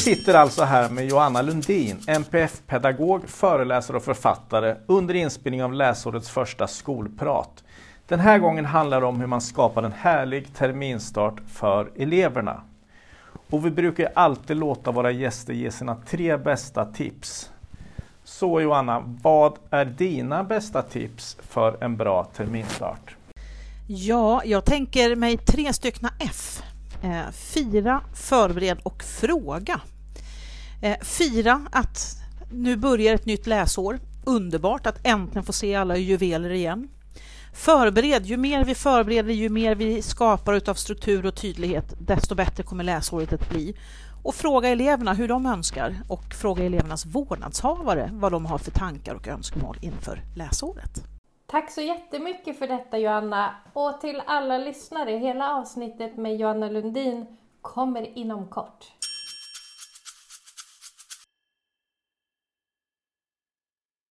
[0.00, 6.66] sitter alltså här med Johanna Lundin, NPF-pedagog, föreläsare och författare under inspelning av läsårets första
[6.66, 7.64] skolprat.
[8.08, 12.62] Den här gången handlar det om hur man skapar en härlig terminstart för eleverna.
[13.50, 17.50] Och vi brukar alltid låta våra gäster ge sina tre bästa tips.
[18.24, 23.16] Så Johanna, vad är dina bästa tips för en bra terminstart?
[23.86, 26.62] Ja, jag tänker mig tre stycken F.
[27.02, 29.80] Eh, fira, förbered och fråga.
[30.82, 32.16] Eh, fira att
[32.52, 34.00] nu börjar ett nytt läsår.
[34.24, 36.88] Underbart att äntligen få se alla juveler igen.
[37.52, 42.62] Förbered, ju mer vi förbereder, ju mer vi skapar utav struktur och tydlighet, desto bättre
[42.62, 43.74] kommer läsåret att bli.
[44.22, 49.14] Och fråga eleverna hur de önskar och fråga elevernas vårdnadshavare vad de har för tankar
[49.14, 51.02] och önskemål inför läsåret.
[51.50, 57.26] Tack så jättemycket för detta Joanna och till alla lyssnare, hela avsnittet med Joanna Lundin
[57.60, 58.92] kommer inom kort.